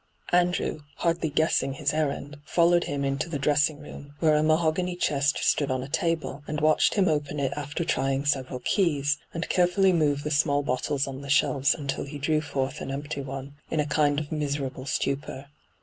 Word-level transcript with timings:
Andrew, 0.31 0.79
hardly 0.95 1.29
guessing 1.29 1.73
his 1.73 1.93
errand, 1.93 2.37
fol 2.43 2.71
lowed 2.71 2.85
him 2.85 3.05
into 3.05 3.29
the 3.29 3.37
dressing 3.37 3.77
room, 3.77 4.15
where 4.19 4.33
a 4.33 4.41
mahogany 4.41 4.95
chest 4.95 5.37
stood 5.43 5.69
on 5.69 5.83
a 5.83 5.87
table, 5.87 6.41
and 6.47 6.59
watched 6.59 6.95
him 6.95 7.07
open 7.07 7.39
it 7.39 7.53
after 7.55 7.85
trying 7.85 8.25
several 8.25 8.61
keys, 8.61 9.19
and 9.31 9.47
carefully 9.47 9.93
move 9.93 10.23
the 10.23 10.31
small 10.31 10.63
bottles 10.63 11.05
on 11.05 11.21
the 11.21 11.29
shelves 11.29 11.75
until 11.75 12.03
he 12.03 12.17
drew 12.17 12.41
forth 12.41 12.81
an 12.81 12.89
empty 12.89 13.21
one, 13.21 13.53
in 13.69 13.79
a 13.79 13.85
kind 13.85 14.19
of 14.19 14.31
miserable 14.31 14.87
stupor. 14.87 15.45